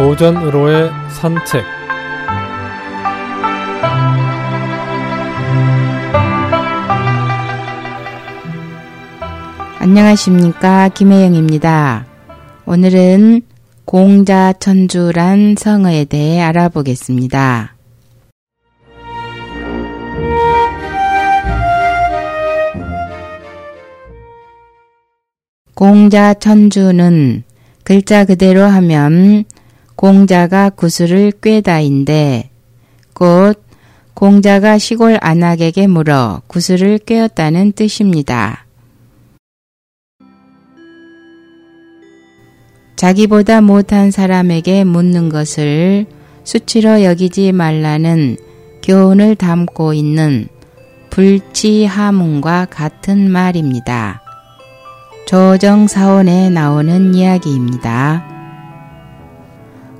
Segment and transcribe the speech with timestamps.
[0.00, 1.62] 오전으로의 산책
[9.78, 12.06] 안녕하십니까 김혜영입니다.
[12.64, 13.42] 오늘은
[13.84, 17.74] 공자천주란 성어에 대해 알아보겠습니다.
[25.74, 27.42] 공자천주는
[27.84, 29.44] 글자 그대로 하면
[30.00, 32.48] 공자가 구슬을 꿰다인데
[33.12, 33.62] 곧
[34.14, 38.64] 공자가 시골 안악에게 물어 구슬을 꿰었다는 뜻입니다.
[42.96, 46.06] 자기보다 못한 사람에게 묻는 것을
[46.44, 48.38] 수치로 여기지 말라는
[48.82, 50.48] 교훈을 담고 있는
[51.10, 54.22] 불치하문과 같은 말입니다.
[55.26, 58.39] 조정사원에 나오는 이야기입니다.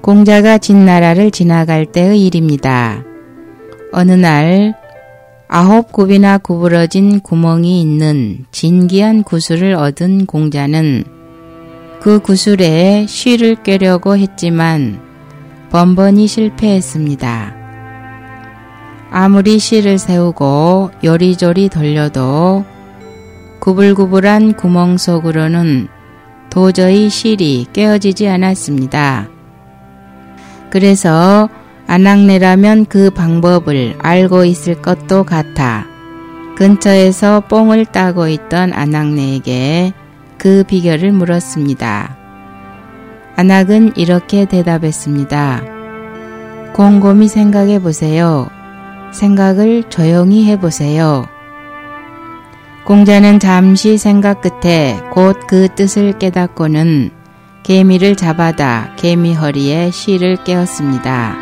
[0.01, 3.05] 공자가 진 나라를 지나갈 때의 일입니다.
[3.93, 4.75] 어느 날
[5.47, 11.05] 아홉 굽이나 구부러진 구멍이 있는 진기한 구슬을 얻은 공자는
[12.01, 15.01] 그 구슬에 쉬를 꿰려고 했지만
[15.71, 17.57] 번번이 실패했습니다.
[19.11, 22.65] 아무리 실을 세우고 요리조리 돌려도
[23.61, 25.89] 구불구불한 구멍 속으로는
[26.49, 29.40] 도저히 실이 깨어지지 않았습니다.
[30.71, 31.49] 그래서
[31.87, 35.87] 안악내라면 그 방법을 알고 있을 것도 같아
[36.57, 39.93] 근처에서 뽕을 따고 있던 안악내에게
[40.39, 42.17] 그 비결을 물었습니다.
[43.37, 45.63] 안악은 이렇게 대답했습니다.
[46.75, 48.49] 곰곰이 생각해 보세요.
[49.13, 51.27] 생각을 조용히 해 보세요.
[52.85, 57.20] 공자는 잠시 생각 끝에 곧 그 뜻을 깨닫고는
[57.63, 61.37] 개미를 잡아다 개미 허리에 실을 깨었습니다.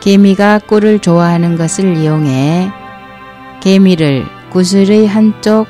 [0.00, 2.70] 개미가 꿀을 좋아하는 것을 이용해
[3.60, 5.66] 개미를 구슬의 한쪽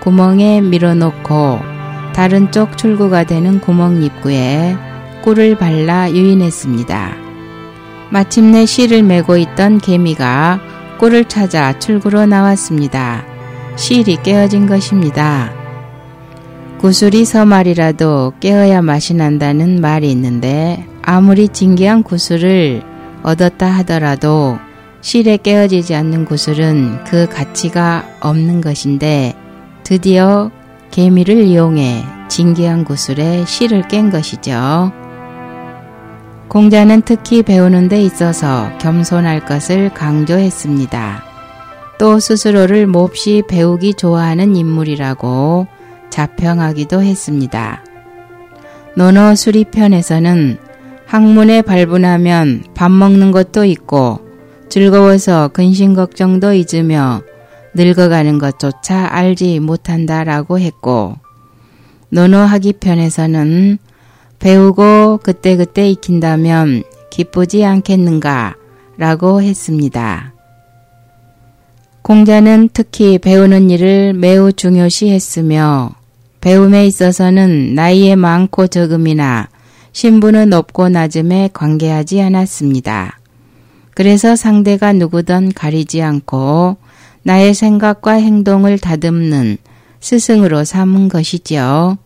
[0.00, 1.60] 구멍에 밀어놓고
[2.14, 4.76] 다른 쪽 출구가 되는 구멍 입구에
[5.22, 7.16] 꿀을 발라 유인했습니다.
[8.10, 10.60] 마침내 실을 메고 있던 개미가
[10.98, 13.24] 꿀을 찾아 출구로 나왔습니다.
[13.76, 15.59] 실이 깨어진 것입니다.
[16.80, 22.82] 구슬이 서말이라도 깨어야 맛이 난다는 말이 있는데 아무리 진기한 구슬을
[23.22, 24.56] 얻었다 하더라도
[25.02, 29.34] 실에 깨어지지 않는 구슬은 그 가치가 없는 것인데
[29.84, 30.50] 드디어
[30.90, 34.90] 개미를 이용해 진기한 구슬에 실을 깬 것이죠.
[36.48, 41.24] 공자는 특히 배우는 데 있어서 겸손할 것을 강조했습니다.
[41.98, 45.66] 또 스스로를 몹시 배우기 좋아하는 인물이라고
[46.10, 47.82] 자평하기도 했습니다.
[48.96, 50.58] 논어 수리편에서는
[51.06, 54.20] 학문에 발분하면 밥 먹는 것도 있고
[54.68, 57.22] 즐거워서 근심 걱정도 잊으며
[57.74, 61.16] 늙어가는 것조차 알지 못한다라고 했고
[62.10, 63.78] 논어하기 편에서는
[64.38, 68.56] 배우고 그때그때 익힌다면 기쁘지 않겠는가
[68.96, 70.32] 라고 했습니다.
[72.02, 75.90] 공자는 특히 배우는 일을 매우 중요시 했으며
[76.40, 79.48] 배움에 있어서는 나이에 많고 적음이나
[79.92, 83.18] 신분은 높고 낮음에 관계하지 않았습니다.
[83.94, 86.76] 그래서 상대가 누구든 가리지 않고
[87.22, 89.58] 나의 생각과 행동을 다듬는
[90.00, 91.98] 스승으로 삼은 것이지요.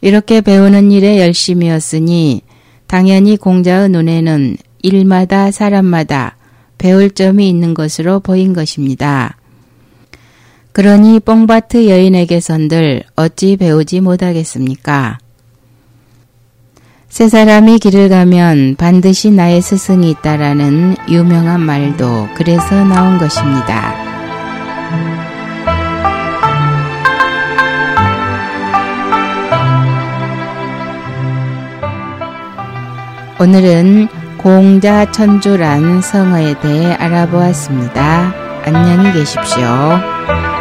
[0.00, 2.42] 이렇게 배우는 일에 열심이었으니
[2.88, 6.36] 당연히 공자의 눈에는 일마다 사람마다
[6.78, 9.36] 배울 점이 있는 것으로 보인 것입니다.
[10.72, 15.18] 그러니 뽕바트 여인에게선들 어찌 배우지 못하겠습니까?
[17.08, 23.94] 세 사람이 길을 가면 반드시 나의 스승이 있다라는 유명한 말도 그래서 나온 것입니다.
[33.38, 34.08] 오늘은
[34.38, 38.34] 공자천주란 성어에 대해 알아보았습니다.
[38.64, 40.51] 안녕히 계십시오.